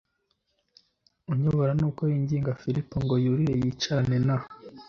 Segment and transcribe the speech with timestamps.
[1.31, 4.37] unyobora nuko yinginga filipo ngo yurire yicarane na